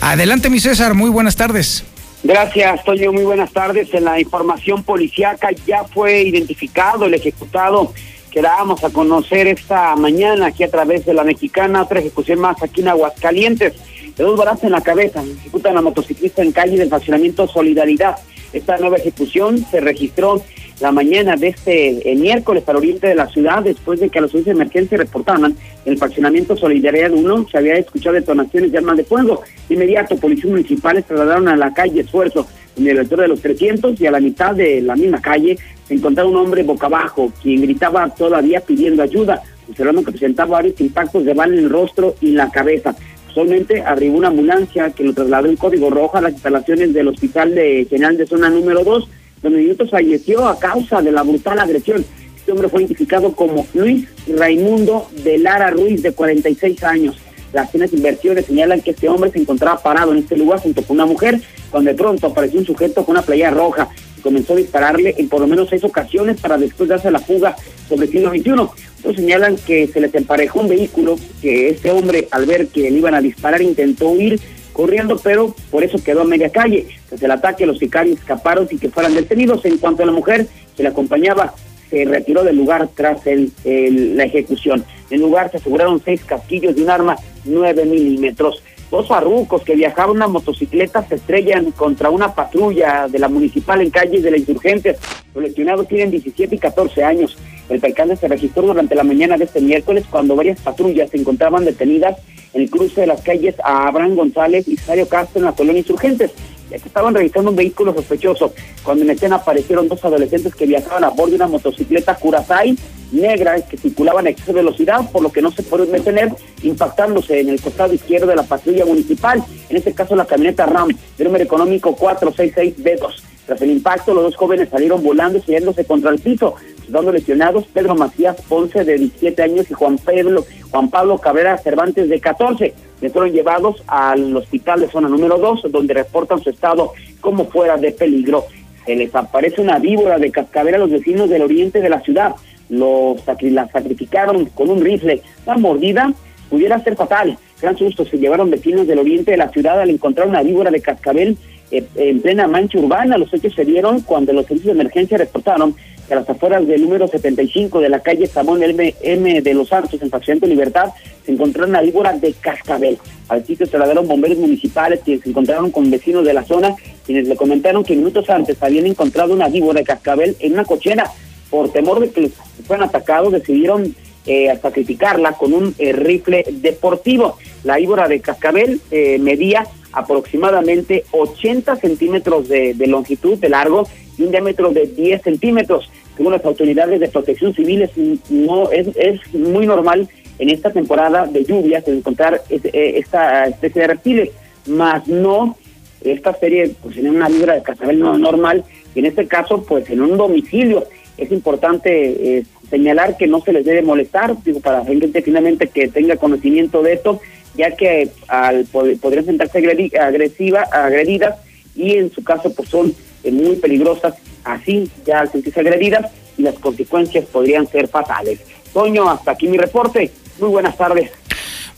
[0.00, 1.84] Adelante, mi César, muy buenas tardes.
[2.22, 3.12] Gracias, Toño.
[3.12, 3.92] Muy buenas tardes.
[3.94, 7.94] En la información policiaca ya fue identificado el ejecutado
[8.30, 12.62] que dábamos a conocer esta mañana aquí a través de la mexicana, otra ejecución más
[12.62, 13.74] aquí en Aguascalientes.
[14.18, 18.16] De dos balazos en la cabeza, ejecutan a motociclista en calle del faccionamiento Solidaridad.
[18.52, 20.42] Esta nueva ejecución se registró
[20.80, 24.32] la mañana de este miércoles para oriente de la ciudad, después de que a los
[24.32, 25.56] servicios de emergencia reportaban en
[25.92, 29.42] el faccionamiento Solidaridad 1 se había escuchado detonaciones de armas de fuego.
[29.68, 32.44] De inmediato, policías municipales trasladaron a la calle Esfuerzo,
[32.76, 35.94] en el altura de los 300, y a la mitad de la misma calle se
[35.94, 41.24] encontraba un hombre boca abajo, quien gritaba todavía pidiendo ayuda, observando que presentaba varios impactos
[41.24, 42.96] de bala en el rostro y la cabeza.
[43.28, 47.54] Actualmente arribó una ambulancia que lo trasladó en código rojo a las instalaciones del Hospital
[47.54, 49.08] de General de Zona número 2,
[49.42, 52.04] donde minutos falleció a causa de la brutal agresión.
[52.36, 57.18] Este hombre fue identificado como Luis Raimundo de Lara Ruiz, de 46 años.
[57.52, 60.96] Las acciones inversiones señalan que este hombre se encontraba parado en este lugar junto con
[60.96, 61.38] una mujer,
[61.70, 65.28] cuando de pronto apareció un sujeto con una playa roja y comenzó a dispararle en
[65.28, 67.54] por lo menos seis ocasiones para después darse la fuga
[67.88, 68.87] sobre el siglo XXI.
[68.98, 72.98] Entonces señalan que se les emparejó un vehículo, que este hombre al ver que le
[72.98, 74.38] iban a disparar intentó huir
[74.72, 76.86] corriendo, pero por eso quedó a media calle.
[77.08, 79.64] Tras el ataque los sicarios escaparon sin que fueran detenidos.
[79.64, 81.54] En cuanto a la mujer que le acompañaba,
[81.90, 84.84] se retiró del lugar tras el, el- la ejecución.
[85.10, 88.62] En lugar se aseguraron seis casquillos de un arma 9 milímetros.
[88.90, 93.90] Dos farrucos que viajaban una motocicleta se estrellan contra una patrulla de la municipal en
[93.90, 94.96] calles de la Insurgentes.
[95.34, 97.36] Los lesionados tienen 17 y 14 años.
[97.68, 101.66] El percance se registró durante la mañana de este miércoles cuando varias patrullas se encontraban
[101.66, 102.16] detenidas
[102.54, 105.80] en el cruce de las calles a Abraham González y Sario Castro en la colonia
[105.80, 106.32] Insurgentes
[106.70, 108.52] ya que estaban revisando un vehículo sospechoso.
[108.82, 112.74] Cuando en escena aparecieron dos adolescentes que viajaban a bordo de una motocicleta Curaçao
[113.12, 116.30] negra que circulaban a exceso de velocidad, por lo que no se pueden detener,
[116.62, 120.88] impactándose en el costado izquierdo de la patrulla municipal, en este caso la camioneta RAM,
[121.16, 123.37] de número económico 466B2.
[123.48, 126.56] Tras el impacto, los dos jóvenes salieron volando y sellándose contra el piso,
[126.86, 132.10] dando lesionados Pedro Macías Ponce, de 17 años, y Juan Pablo, Juan Pablo Cabrera Cervantes,
[132.10, 132.74] de 14.
[133.00, 137.78] Les fueron llevados al hospital de zona número 2, donde reportan su estado como fuera
[137.78, 138.44] de peligro.
[138.84, 142.34] Se les aparece una víbora de cascabel a los vecinos del oriente de la ciudad.
[142.68, 145.22] Los la sacrificaron con un rifle.
[145.46, 146.12] La mordida
[146.50, 147.38] pudiera ser fatal.
[147.62, 150.82] Gran susto se llevaron vecinos del oriente de la ciudad al encontrar una víbora de
[150.82, 151.38] cascabel
[151.70, 153.18] eh, en plena mancha urbana.
[153.18, 155.74] Los hechos se dieron cuando los servicios de emergencia reportaron
[156.06, 159.68] que a las afueras del número 75 de la calle Samón M, M de los
[159.68, 160.90] Santos, en Facción de Libertad,
[161.24, 162.98] se encontró una víbora de cascabel.
[163.28, 167.28] Al sitio se trasladaron bomberos municipales que se encontraron con vecinos de la zona, quienes
[167.28, 171.10] le comentaron que minutos antes habían encontrado una víbora de cascabel en una cochera.
[171.50, 172.32] Por temor de que les
[172.66, 173.94] fueran atacados, decidieron
[174.26, 177.38] eh, sacrificarla con un eh, rifle deportivo.
[177.64, 179.66] La víbora de cascabel eh, medía
[179.98, 185.90] aproximadamente 80 centímetros de, longitud, de largo, y un diámetro de 10 centímetros.
[186.16, 187.90] Según las autoridades de protección civil, es,
[188.30, 188.88] no, es,
[189.32, 190.08] muy normal
[190.38, 194.30] en esta temporada de lluvias encontrar es- eh, esta especie de reptiles,
[194.66, 195.56] más no
[196.02, 199.88] esta serie pues en una libra de cascabel no normal, y en este caso pues
[199.90, 200.86] en un domicilio.
[201.16, 201.90] Es importante
[202.38, 206.82] eh, señalar que no se les debe molestar, digo, para gente finalmente que tenga conocimiento
[206.82, 207.20] de esto,
[207.54, 209.58] ya que al pod- podrían sentarse
[210.00, 211.36] agresiva, agredidas
[211.74, 216.42] y en su caso pues son eh, muy peligrosas, así ya al sentirse agredidas y
[216.42, 218.40] las consecuencias podrían ser fatales.
[218.72, 220.10] Toño, hasta aquí mi reporte.
[220.38, 221.10] Muy buenas tardes.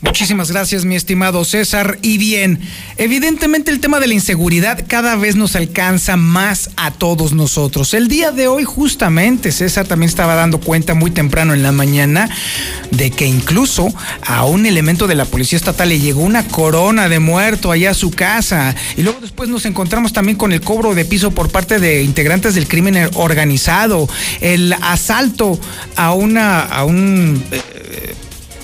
[0.01, 1.99] Muchísimas gracias, mi estimado César.
[2.01, 2.59] Y bien,
[2.97, 7.93] evidentemente el tema de la inseguridad cada vez nos alcanza más a todos nosotros.
[7.93, 12.27] El día de hoy, justamente, César también estaba dando cuenta muy temprano en la mañana
[12.89, 13.93] de que incluso
[14.25, 17.93] a un elemento de la Policía Estatal le llegó una corona de muerto allá a
[17.93, 18.75] su casa.
[18.97, 22.55] Y luego después nos encontramos también con el cobro de piso por parte de integrantes
[22.55, 24.09] del crimen organizado,
[24.39, 25.59] el asalto
[25.95, 28.15] a una, a un eh,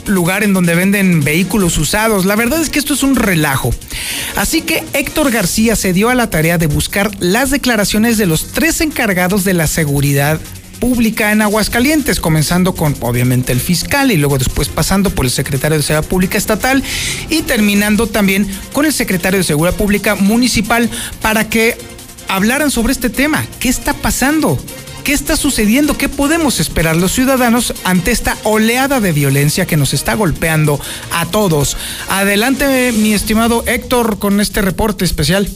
[0.07, 2.25] lugar en donde venden vehículos usados.
[2.25, 3.73] La verdad es que esto es un relajo.
[4.35, 8.47] Así que Héctor García se dio a la tarea de buscar las declaraciones de los
[8.47, 10.39] tres encargados de la seguridad
[10.79, 15.77] pública en Aguascalientes, comenzando con obviamente el fiscal y luego después pasando por el secretario
[15.77, 16.83] de Seguridad Pública Estatal
[17.29, 20.89] y terminando también con el secretario de Seguridad Pública Municipal
[21.21, 21.77] para que
[22.27, 23.45] hablaran sobre este tema.
[23.59, 24.59] ¿Qué está pasando?
[25.07, 25.97] ¿Qué está sucediendo?
[25.97, 30.81] ¿Qué podemos esperar los ciudadanos ante esta oleada de violencia que nos está golpeando
[31.13, 31.77] a todos?
[32.09, 35.47] Adelante, mi estimado Héctor, con este reporte especial.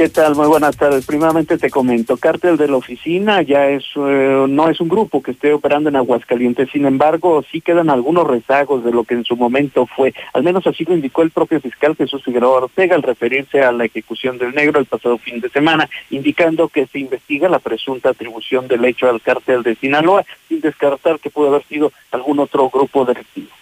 [0.00, 0.34] ¿Qué tal?
[0.34, 1.04] Muy buenas tardes.
[1.04, 5.32] Primeramente te comento, Cártel de la Oficina ya es eh, no es un grupo que
[5.32, 9.36] esté operando en Aguascalientes, sin embargo, sí quedan algunos rezagos de lo que en su
[9.36, 13.60] momento fue, al menos así lo indicó el propio fiscal Jesús Figueroa Ortega al referirse
[13.60, 17.58] a la ejecución del negro el pasado fin de semana, indicando que se investiga la
[17.58, 22.38] presunta atribución del hecho al cártel de Sinaloa, sin descartar que pudo haber sido algún
[22.38, 23.59] otro grupo delictivo.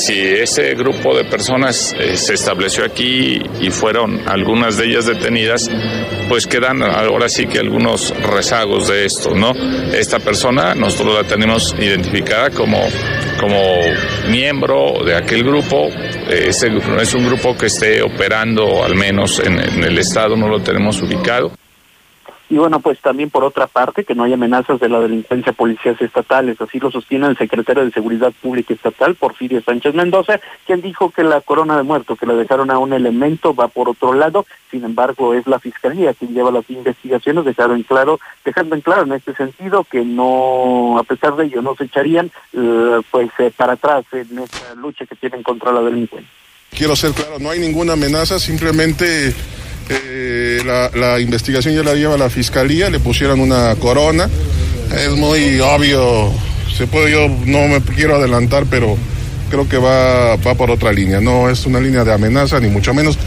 [0.00, 5.70] Si ese grupo de personas eh, se estableció aquí y fueron algunas de ellas detenidas,
[6.26, 9.52] pues quedan ahora sí que algunos rezagos de esto, ¿no?
[9.92, 12.78] Esta persona nosotros la tenemos identificada como,
[13.38, 13.60] como
[14.30, 15.90] miembro de aquel grupo.
[15.90, 20.60] No es un grupo que esté operando, al menos en, en el estado no lo
[20.60, 21.52] tenemos ubicado.
[22.50, 26.00] Y bueno, pues también por otra parte, que no hay amenazas de la delincuencia policías
[26.02, 31.10] estatales, así lo sostiene el secretario de Seguridad Pública Estatal, Porfirio Sánchez Mendoza, quien dijo
[31.10, 34.46] que la corona de muertos que le dejaron a un elemento va por otro lado,
[34.68, 39.02] sin embargo es la Fiscalía quien lleva las investigaciones, dejaron en claro, dejando en claro
[39.02, 43.52] en este sentido que no, a pesar de ello, no se echarían eh, pues eh,
[43.56, 46.28] para atrás en esta lucha que tienen contra la delincuencia.
[46.70, 49.34] Quiero ser claro, no hay ninguna amenaza, simplemente
[49.90, 54.28] eh, la, la, investigación ya la lleva la fiscalía, le pusieron una corona.
[54.96, 56.32] Es muy obvio,
[56.76, 58.96] se puede, yo no me quiero adelantar, pero
[59.50, 61.20] creo que va, va por otra línea.
[61.20, 63.18] No es una línea de amenaza, ni mucho menos,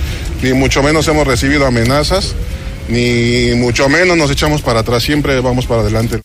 [0.41, 2.33] ni mucho menos hemos recibido amenazas,
[2.87, 6.21] ni mucho menos nos echamos para atrás, siempre vamos para adelante.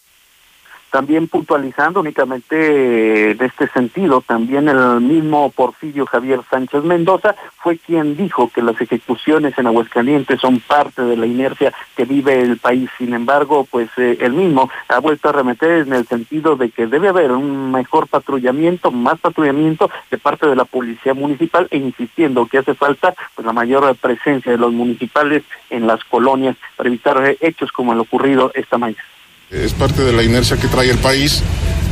[0.91, 8.17] También puntualizando únicamente en este sentido, también el mismo Porfirio Javier Sánchez Mendoza fue quien
[8.17, 12.89] dijo que las ejecuciones en Aguascalientes son parte de la inercia que vive el país.
[12.97, 16.87] Sin embargo, pues eh, él mismo ha vuelto a remeter en el sentido de que
[16.87, 22.47] debe haber un mejor patrullamiento, más patrullamiento de parte de la policía municipal e insistiendo
[22.47, 27.37] que hace falta pues la mayor presencia de los municipales en las colonias para evitar
[27.41, 29.03] hechos como el ocurrido esta mañana.
[29.51, 31.43] Es parte de la inercia que trae el país.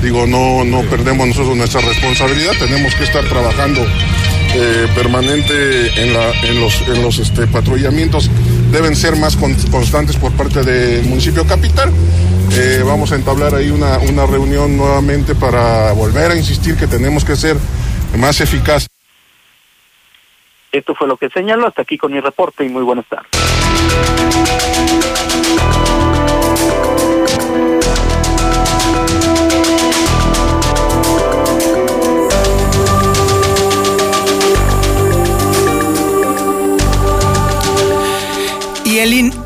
[0.03, 3.81] Digo, no, no perdemos nosotros nuestra responsabilidad, tenemos que estar trabajando
[4.55, 6.13] eh, permanente en,
[6.61, 8.31] los, en los este, patrullamientos.
[8.71, 11.91] Deben ser más constantes por parte del municipio capital.
[12.53, 17.25] Eh, vamos a entablar ahí una, una reunión nuevamente para volver a insistir que tenemos
[17.25, 17.57] que ser
[18.19, 18.89] más eficaces.
[20.73, 21.67] Esto fue lo que señaló.
[21.67, 23.31] Hasta aquí con mi reporte y muy buenas tardes.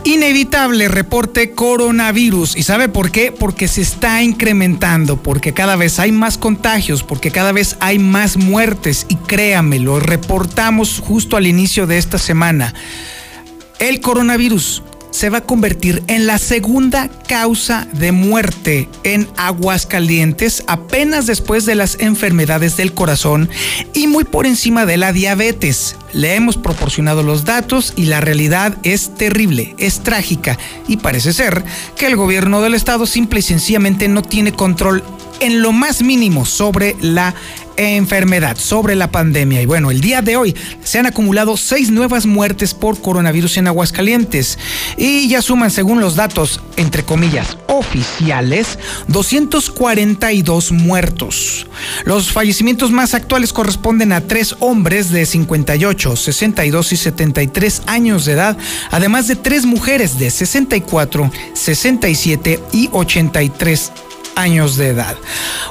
[0.05, 2.57] Inevitable reporte coronavirus.
[2.57, 3.33] ¿Y sabe por qué?
[3.33, 8.37] Porque se está incrementando, porque cada vez hay más contagios, porque cada vez hay más
[8.37, 9.07] muertes.
[9.09, 12.75] Y créame, lo reportamos justo al inicio de esta semana.
[13.79, 14.83] El coronavirus
[15.21, 21.75] se va a convertir en la segunda causa de muerte en Aguascalientes, apenas después de
[21.75, 23.51] las enfermedades del corazón
[23.93, 25.97] y muy por encima de la diabetes.
[26.15, 30.59] Le hemos proporcionado los datos y la realidad es terrible, es trágica
[30.89, 31.67] y parece ser
[31.99, 35.05] que el gobierno del estado simple y sencillamente no tiene control
[35.41, 37.35] en lo más mínimo sobre la
[37.77, 39.63] enfermedad, sobre la pandemia.
[39.63, 43.69] Y bueno, el día de hoy se han acumulado seis nuevas muertes por coronavirus en
[43.69, 44.59] Aguascalientes
[44.97, 51.67] y ya suman, según los datos, entre comillas, oficiales, 242 muertos.
[52.05, 58.33] Los fallecimientos más actuales corresponden a tres hombres de 58, 62 y 73 años de
[58.33, 58.57] edad,
[58.91, 64.10] además de tres mujeres de 64, 67 y 83 años
[64.77, 65.17] de edad.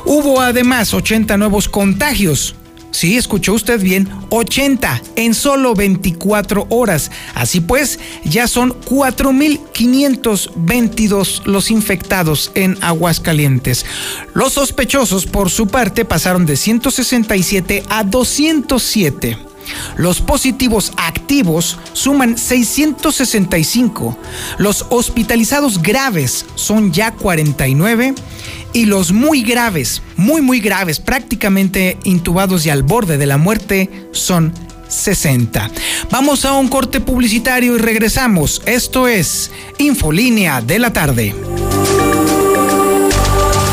[0.06, 2.54] Hubo además 80 nuevos contagios.
[2.92, 7.10] Sí, escuchó usted bien, 80 en solo 24 horas.
[7.34, 13.88] Así pues, ya son 4.522 los infectados en Aguascalientes.
[14.36, 19.49] Los sospechosos, por su parte, pasaron de 167 a 207.
[19.98, 24.18] Los positivos activos suman 665.
[24.58, 28.16] Los hospitalizados graves son ya 49
[28.74, 33.90] y los muy graves, muy muy graves, prácticamente intubados y al borde de la muerte
[34.12, 34.54] son
[34.88, 35.72] 60.
[36.10, 38.62] Vamos a un corte publicitario y regresamos.
[38.66, 41.36] Esto es Infolínea de la tarde.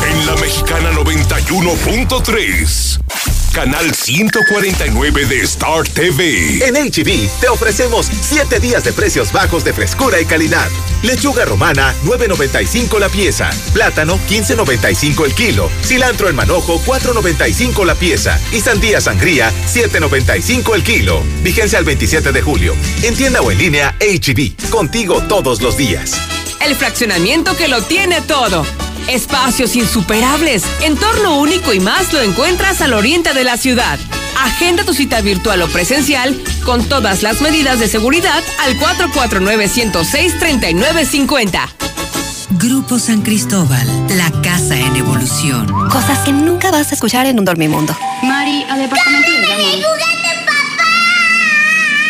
[0.09, 6.63] En la Mexicana 91.3 canal 149 de Star TV.
[6.63, 10.69] En HB te ofrecemos 7 días de precios bajos de frescura y calidad.
[11.01, 13.49] Lechuga romana, 9.95 la pieza.
[13.73, 15.71] Plátano, 15.95 el kilo.
[15.83, 18.39] Cilantro en manojo, 4.95 la pieza.
[18.51, 21.23] Y sandía sangría, 7.95 el kilo.
[21.41, 22.75] Vigencia al 27 de julio.
[23.01, 24.69] En tienda o en línea, HB.
[24.69, 26.11] Contigo todos los días.
[26.63, 28.63] El fraccionamiento que lo tiene todo
[29.07, 33.97] Espacios insuperables, entorno único y más lo encuentras al oriente de la ciudad.
[34.37, 36.35] Agenda tu cita virtual o presencial
[36.65, 41.69] con todas las medidas de seguridad al 449-106-3950.
[42.51, 43.87] Grupo San Cristóbal,
[44.17, 45.67] la casa en evolución.
[45.89, 47.97] Cosas que nunca vas a escuchar en un dormimundo.
[48.23, 50.06] Mari, a departamento de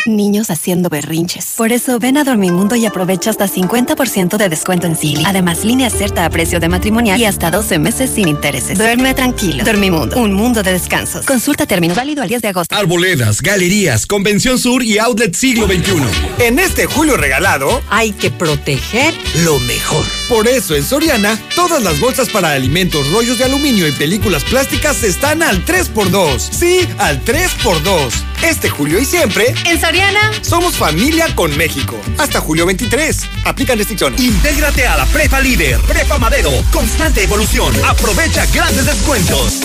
[0.08, 1.54] niños haciendo berrinches.
[1.58, 5.24] Por eso ven a Dormimundo y aprovecha hasta 50% de descuento en Silly.
[5.26, 8.78] Además, línea cierta a precio de matrimonial y hasta 12 meses sin intereses.
[8.78, 9.64] Duerme tranquilo.
[9.64, 11.26] Dormimundo, un mundo de descansos.
[11.26, 12.76] Consulta término válido al 10 de agosto.
[12.76, 16.46] Arboledas, galerías, Convención Sur y Outlet Siglo XXI.
[16.46, 20.17] En este julio regalado, Hay que proteger lo mejor.
[20.30, 25.02] Por eso en Soriana, todas las bolsas para alimentos, rollos de aluminio y películas plásticas
[25.04, 26.40] están al 3x2.
[26.52, 28.12] Sí, al 3x2.
[28.44, 30.32] Este julio y siempre, En Soriana.
[30.42, 31.98] somos familia con México.
[32.18, 33.22] Hasta julio 23.
[33.46, 34.20] Aplican restricciones.
[34.20, 37.74] Intégrate a la Prepa Líder, Prepa Madero, constante evolución.
[37.86, 39.62] Aprovecha grandes descuentos.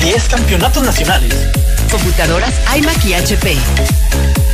[0.00, 1.34] 10 campeonatos nacionales.
[1.90, 3.56] Computadoras iMac y HP.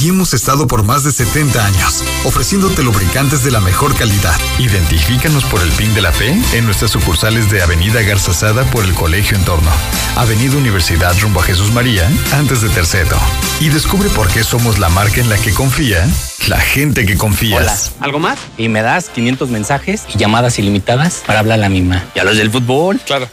[0.00, 4.38] Y hemos estado por más de 70 años, ofreciéndote lubricantes de la mejor calidad.
[4.60, 8.94] Identifícanos por el PIN de la fe en nuestras sucursales de Avenida Garzazada por el
[8.94, 9.70] Colegio Entorno,
[10.14, 13.16] Avenida Universidad rumbo a Jesús María, antes de Terceto.
[13.58, 16.08] Y descubre por qué somos la marca en la que confía
[16.46, 17.90] la gente que confías.
[17.96, 18.38] Hola, ¿algo más?
[18.56, 22.04] Y me das 500 mensajes y llamadas ilimitadas para hablar a la misma.
[22.14, 23.00] ¿Y a los del fútbol?
[23.04, 23.28] Claro.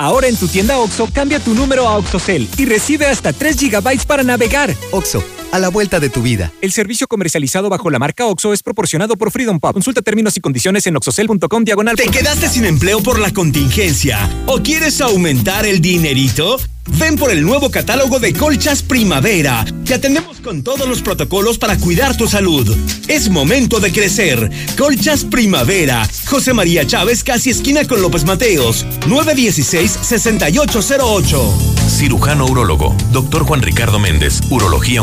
[0.00, 4.06] Ahora en tu tienda OXO, cambia tu número a OXOCEL y recibe hasta 3 GB
[4.06, 4.74] para navegar.
[4.92, 5.22] OXO,
[5.52, 6.52] a la vuelta de tu vida.
[6.60, 9.72] El servicio comercializado bajo la marca OXO es proporcionado por Freedom Pub.
[9.72, 11.96] Consulta términos y condiciones en oxocel.com diagonal.
[11.96, 16.58] ¿Te quedaste sin empleo por la contingencia o quieres aumentar el dinerito?
[16.98, 19.64] Ven por el nuevo catálogo de Colchas Primavera.
[19.84, 22.66] Te atendemos con todos los protocolos para cuidar tu salud.
[23.06, 24.50] Es momento de crecer.
[24.76, 26.08] Colchas Primavera.
[26.26, 28.84] José María Chávez, casi esquina con López Mateos.
[29.06, 31.88] 916-6808.
[31.88, 35.02] Cirujano urólogo, doctor Juan Ricardo Méndez, Urología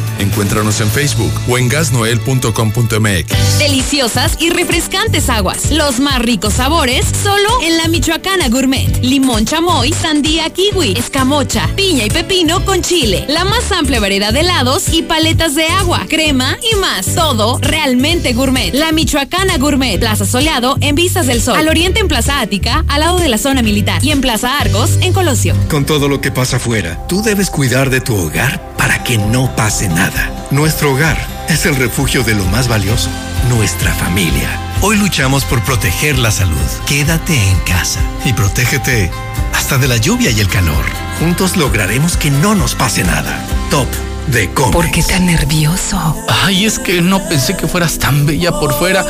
[0.21, 3.57] Encuéntranos en Facebook o en gasnoel.com.mx.
[3.57, 5.71] Deliciosas y refrescantes aguas.
[5.71, 8.99] Los más ricos sabores solo en la Michoacana Gourmet.
[9.01, 13.25] Limón chamoy, sandía kiwi, escamocha, piña y pepino con chile.
[13.27, 17.07] La más amplia variedad de helados y paletas de agua, crema y más.
[17.15, 18.73] Todo realmente gourmet.
[18.73, 19.99] La Michoacana Gourmet.
[19.99, 21.57] Plaza Soleado en Vistas del Sol.
[21.57, 24.03] Al oriente en Plaza Ática, al lado de la zona militar.
[24.05, 25.55] Y en Plaza Argos, en Colosio.
[25.67, 29.55] Con todo lo que pasa afuera, tú debes cuidar de tu hogar para que no
[29.55, 30.31] pase nada.
[30.49, 31.15] Nuestro hogar
[31.47, 33.11] es el refugio de lo más valioso,
[33.47, 34.49] nuestra familia.
[34.81, 36.57] Hoy luchamos por proteger la salud.
[36.87, 39.11] Quédate en casa y protégete
[39.53, 40.83] hasta de la lluvia y el calor.
[41.19, 43.39] Juntos lograremos que no nos pase nada.
[43.69, 43.87] Top
[44.29, 44.73] de Comex.
[44.73, 46.17] ¿Por qué tan nervioso?
[46.43, 49.05] Ay, es que no pensé que fueras tan bella por fuera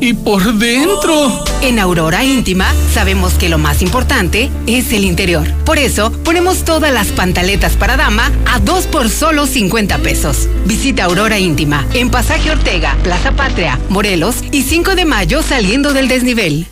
[0.00, 1.44] y por dentro.
[1.62, 5.46] En Aurora Íntima sabemos que lo más importante es el interior.
[5.64, 10.48] Por eso ponemos todas las pantaletas para dama a dos por solo 50 pesos.
[10.64, 16.08] Visita Aurora Íntima en Pasaje Ortega, Plaza Patria, Morelos y 5 de mayo saliendo del
[16.08, 16.66] desnivel.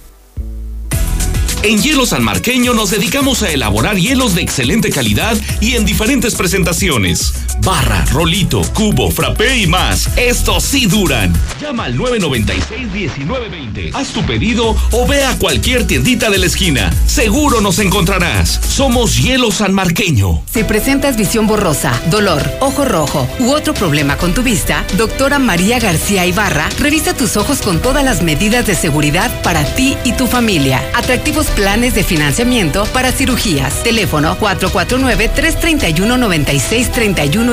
[1.65, 6.35] En Hielo San Marqueño nos dedicamos a elaborar hielos de excelente calidad y en diferentes
[6.35, 7.33] presentaciones.
[7.65, 10.11] Barra, rolito, cubo, frappé y más.
[10.19, 11.33] Estos sí duran.
[11.59, 13.91] Llama al 996-1920.
[13.95, 16.93] Haz tu pedido o ve a cualquier tiendita de la esquina.
[17.07, 18.61] Seguro nos encontrarás.
[18.69, 20.43] Somos Hielo San Marqueño.
[20.53, 25.79] Si presentas visión borrosa, dolor, ojo rojo u otro problema con tu vista, doctora María
[25.79, 30.27] García Ibarra revisa tus ojos con todas las medidas de seguridad para ti y tu
[30.27, 30.83] familia.
[30.95, 33.83] Atractivos planes de financiamiento para cirugías.
[33.83, 34.37] Teléfono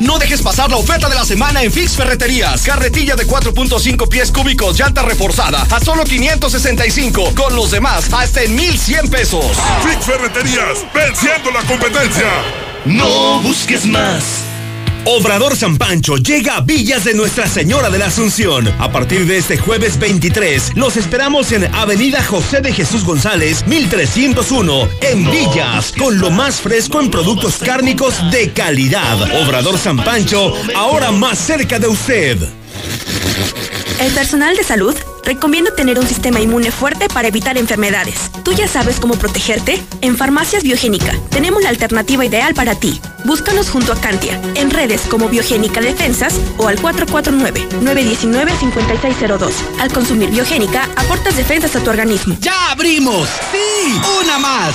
[0.00, 2.62] No dejes pasar la oferta de la semana en Fix Ferreterías.
[2.62, 7.34] Carretilla de 4.5 pies cúbicos, llanta reforzada a solo 565.
[7.36, 9.46] Con los demás hasta en 1100 pesos.
[9.84, 12.26] Fix Ferreterías, venciendo la competencia.
[12.84, 14.53] No busques más.
[15.06, 18.66] Obrador San Pancho llega a Villas de Nuestra Señora de la Asunción.
[18.78, 24.88] A partir de este jueves 23, los esperamos en Avenida José de Jesús González, 1301,
[25.02, 29.20] en Villas, con lo más fresco en productos cárnicos de calidad.
[29.42, 32.38] Obrador San Pancho, ahora más cerca de usted.
[34.00, 38.30] El personal de salud recomienda tener un sistema inmune fuerte para evitar enfermedades.
[38.42, 39.82] ¿Tú ya sabes cómo protegerte?
[40.00, 43.00] En Farmacias Biogénica tenemos la alternativa ideal para ti.
[43.24, 49.52] Búscanos junto a Cantia, en redes como Biogénica Defensas o al 449-919-5602.
[49.80, 52.36] Al consumir Biogénica, aportas defensas a tu organismo.
[52.40, 53.28] ¡Ya abrimos!
[53.52, 54.00] ¡Sí!
[54.22, 54.74] ¡Una más!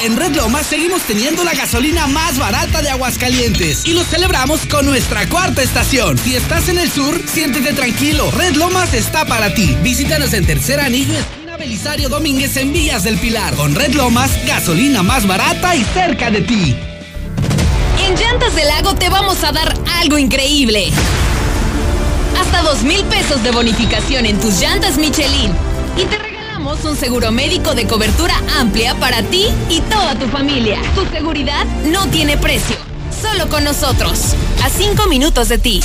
[0.00, 4.86] En Red Lomas seguimos teniendo la gasolina más barata de Aguascalientes y lo celebramos con
[4.86, 6.16] nuestra cuarta estación.
[6.16, 8.30] Si estás en el sur, siéntete tranquilo.
[8.30, 9.76] Red Lomas está para ti.
[9.82, 13.54] Visítanos en Tercer Anillo, esquina Belisario Domínguez en Villas del Pilar.
[13.54, 16.76] Con Red Lomas, gasolina más barata y cerca de ti.
[18.06, 20.92] En Llantas del Lago te vamos a dar algo increíble.
[22.40, 25.52] Hasta dos mil pesos de bonificación en tus llantas Michelin.
[25.96, 26.27] Y te
[26.68, 30.78] un seguro médico de cobertura amplia para ti y toda tu familia.
[30.94, 32.76] Tu seguridad no tiene precio.
[33.22, 34.34] Solo con nosotros.
[34.62, 35.80] A cinco minutos de ti.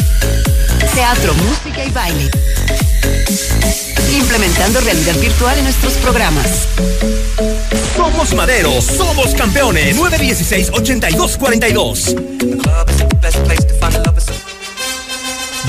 [0.92, 2.28] Teatro, música y baile.
[4.12, 6.68] Implementando realidad virtual en nuestros programas.
[7.96, 9.96] Somos Madero, somos campeones.
[9.96, 12.14] 916-8242.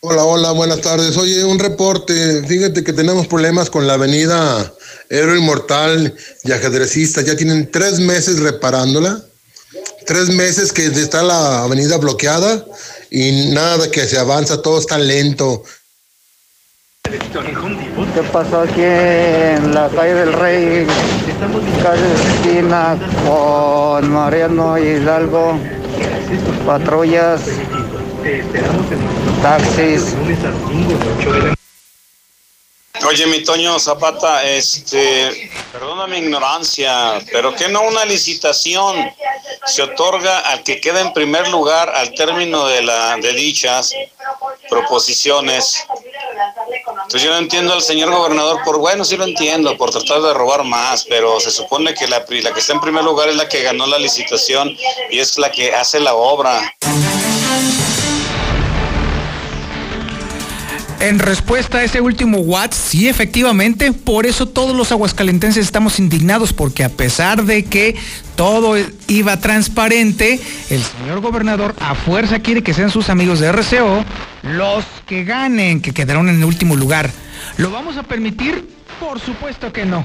[0.00, 1.16] Hola, hola, buenas tardes.
[1.16, 2.44] Oye, un reporte.
[2.46, 4.72] Fíjate que tenemos problemas con la avenida
[5.10, 7.20] Héroe Inmortal y Ajedrecista.
[7.22, 9.20] Ya tienen tres meses reparándola.
[10.06, 12.64] Tres meses que está la avenida bloqueada
[13.10, 15.64] y nada que se avanza, todo está lento.
[17.02, 20.86] ¿Qué pasó aquí en la calle del Rey?
[21.82, 22.96] Calle esquina
[23.26, 25.58] con Mariano Hidalgo.
[26.64, 27.40] Patrullas.
[29.42, 30.14] Taxis.
[33.06, 39.10] Oye, mi Toño Zapata, este, perdona mi ignorancia, pero que no una licitación
[39.64, 43.94] se otorga al que queda en primer lugar al término de la de dichas
[44.68, 45.86] proposiciones.
[47.04, 50.34] Entonces yo no entiendo al señor gobernador por bueno, sí lo entiendo, por tratar de
[50.34, 53.48] robar más, pero se supone que la, la que está en primer lugar es la
[53.48, 54.76] que ganó la licitación
[55.10, 56.74] y es la que hace la obra.
[61.00, 66.52] En respuesta a ese último WhatsApp, sí, efectivamente, por eso todos los aguascalentenses estamos indignados,
[66.52, 67.94] porque a pesar de que
[68.34, 68.74] todo
[69.06, 70.40] iba transparente,
[70.70, 74.04] el señor gobernador a fuerza quiere que sean sus amigos de RCO
[74.42, 77.10] los que ganen, que quedaron en el último lugar.
[77.58, 78.68] ¿Lo vamos a permitir?
[78.98, 80.04] Por supuesto que no.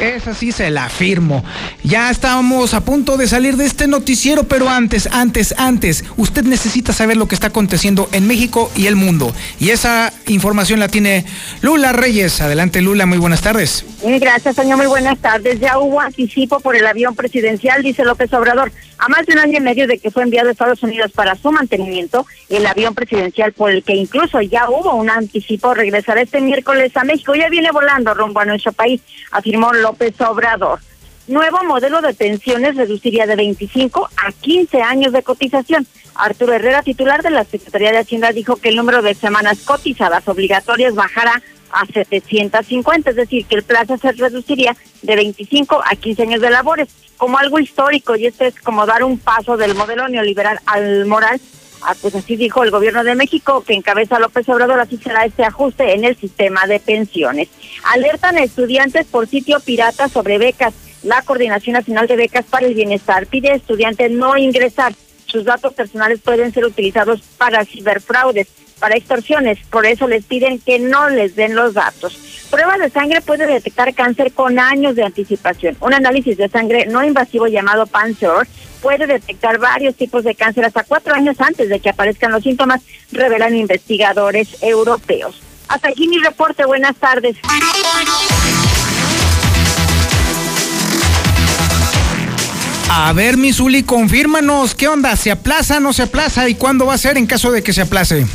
[0.00, 1.44] Esa sí se la afirmo.
[1.84, 6.94] Ya estábamos a punto de salir de este noticiero, pero antes, antes, antes, usted necesita
[6.94, 9.34] saber lo que está aconteciendo en México y el mundo.
[9.58, 11.26] Y esa información la tiene
[11.60, 12.40] Lula Reyes.
[12.40, 13.84] Adelante, Lula, muy buenas tardes.
[14.02, 15.60] Gracias, señor, muy buenas tardes.
[15.60, 18.72] Ya hubo anticipo por el avión presidencial, dice López Obrador.
[18.96, 21.34] A más de un año y medio de que fue enviado a Estados Unidos para
[21.34, 26.40] su mantenimiento, el avión presidencial, por el que incluso ya hubo un anticipo, regresará este
[26.40, 27.34] miércoles a México.
[27.34, 29.72] Ya viene volando rumbo a nuestro país, afirmó
[30.28, 30.80] Obrador.
[31.26, 35.86] Nuevo modelo de pensiones reduciría de 25 a 15 años de cotización.
[36.14, 40.26] Arturo Herrera, titular de la Secretaría de Hacienda, dijo que el número de semanas cotizadas
[40.26, 41.40] obligatorias bajará
[41.72, 46.50] a 750, es decir, que el plazo se reduciría de 25 a 15 años de
[46.50, 51.06] labores, como algo histórico, y este es como dar un paso del modelo neoliberal al
[51.06, 51.40] moral.
[51.82, 55.44] Ah, pues así dijo el gobierno de México, que encabeza López Obrador, así será este
[55.44, 57.48] ajuste en el sistema de pensiones.
[57.84, 60.74] Alertan estudiantes por sitio pirata sobre becas.
[61.02, 64.92] La Coordinación Nacional de Becas para el Bienestar pide a estudiantes no ingresar.
[65.24, 68.48] Sus datos personales pueden ser utilizados para ciberfraudes
[68.80, 72.18] para extorsiones, por eso les piden que no les den los datos.
[72.50, 75.76] Prueba de sangre puede detectar cáncer con años de anticipación.
[75.80, 78.48] Un análisis de sangre no invasivo llamado PanSure
[78.82, 82.82] puede detectar varios tipos de cáncer hasta cuatro años antes de que aparezcan los síntomas,
[83.12, 85.40] revelan investigadores europeos.
[85.68, 86.64] Hasta aquí mi reporte.
[86.66, 87.36] Buenas tardes.
[92.92, 95.14] A ver, Misuli, confírmanos, ¿qué onda?
[95.14, 96.48] ¿Se aplaza, no se aplaza?
[96.48, 98.26] ¿Y cuándo va a ser en caso de que se aplace?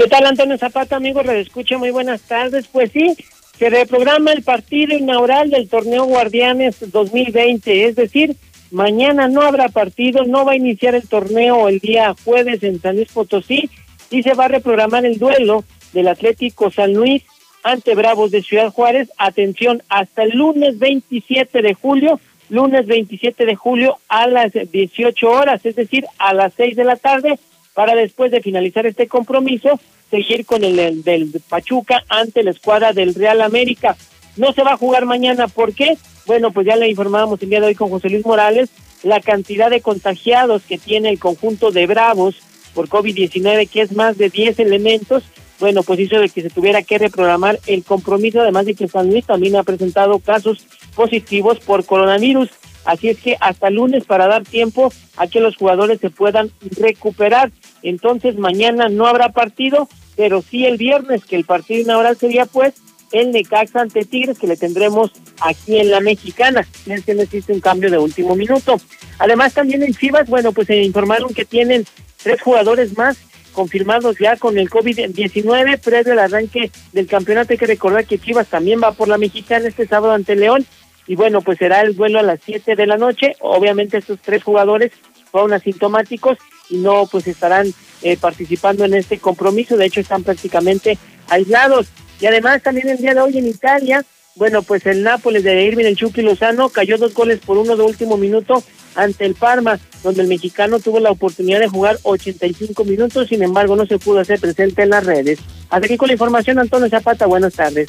[0.00, 1.22] ¿Qué tal, Antonio Zapata, amigo?
[1.22, 2.66] Redescucha, muy buenas tardes.
[2.68, 3.14] Pues sí,
[3.58, 8.34] se reprograma el partido inaugural del torneo Guardianes 2020, es decir,
[8.70, 12.96] mañana no habrá partido, no va a iniciar el torneo el día jueves en San
[12.96, 13.68] Luis Potosí
[14.10, 17.22] y se va a reprogramar el duelo del Atlético San Luis
[17.62, 19.10] ante Bravos de Ciudad Juárez.
[19.18, 25.66] Atención, hasta el lunes 27 de julio, lunes 27 de julio a las 18 horas,
[25.66, 27.38] es decir, a las 6 de la tarde
[27.74, 33.14] para después de finalizar este compromiso seguir con el, del Pachuca ante la escuadra del
[33.14, 33.96] Real América.
[34.36, 35.96] No se va a jugar mañana, ¿por qué?
[36.26, 38.70] Bueno, pues ya le informábamos el día de hoy con José Luis Morales
[39.02, 42.36] la cantidad de contagiados que tiene el conjunto de Bravos
[42.74, 45.24] por COVID-19, que es más de 10 elementos,
[45.58, 49.10] bueno, pues hizo de que se tuviera que reprogramar el compromiso, además de que San
[49.10, 50.64] Luis también ha presentado casos
[50.94, 52.48] positivos por coronavirus.
[52.86, 57.52] Así es que hasta lunes para dar tiempo a que los jugadores se puedan recuperar.
[57.82, 62.74] Entonces mañana no habrá partido, pero sí el viernes, que el partido inaugural sería pues
[63.12, 65.10] el Necaxa ante Tigres, que le tendremos
[65.40, 66.66] aquí en la Mexicana.
[66.86, 68.76] Es que necesita un cambio de último minuto.
[69.18, 71.84] Además también en Chivas, bueno, pues se informaron que tienen
[72.22, 73.18] tres jugadores más
[73.52, 77.52] confirmados ya con el COVID-19 previo al arranque del campeonato.
[77.52, 80.64] Hay que recordar que Chivas también va por la Mexicana este sábado ante León
[81.06, 83.34] y bueno, pues será el vuelo a las 7 de la noche.
[83.40, 84.92] Obviamente estos tres jugadores
[85.32, 86.38] fueron asintomáticos
[86.78, 90.98] no pues estarán eh, participando en este compromiso, de hecho están prácticamente
[91.28, 91.88] aislados.
[92.20, 94.04] Y además también el día de hoy en Italia,
[94.36, 97.82] bueno, pues el Nápoles de Irving el Chucky Lozano cayó dos goles por uno de
[97.82, 98.62] último minuto
[98.94, 103.76] ante el Parma, donde el mexicano tuvo la oportunidad de jugar 85 minutos, sin embargo
[103.76, 105.38] no se pudo hacer presente en las redes.
[105.68, 107.88] Hasta aquí con la información, Antonio Zapata, buenas tardes.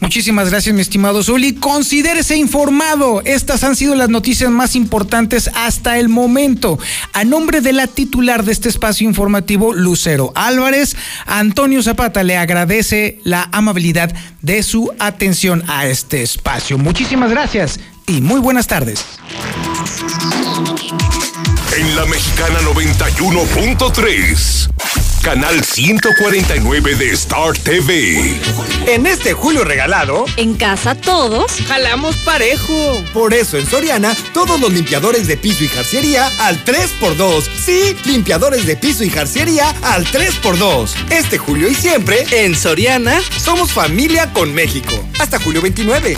[0.00, 1.54] Muchísimas gracias, mi estimado Zuli.
[1.54, 3.22] Considérese informado.
[3.24, 6.78] Estas han sido las noticias más importantes hasta el momento.
[7.12, 10.96] A nombre de la titular de este espacio informativo, Lucero Álvarez,
[11.26, 16.78] Antonio Zapata le agradece la amabilidad de su atención a este espacio.
[16.78, 19.04] Muchísimas gracias y muy buenas tardes.
[21.76, 24.70] En la Mexicana 91.3
[25.22, 28.40] canal 149 de Star TV.
[28.86, 33.04] En este julio regalado, en casa todos jalamos parejo.
[33.12, 37.42] Por eso en Soriana, todos los limpiadores de piso y jarciería al 3x2.
[37.42, 40.90] Sí, limpiadores de piso y jarciería al 3x2.
[41.10, 44.92] Este julio y siempre, en Soriana, somos familia con México.
[45.18, 46.16] Hasta julio 29.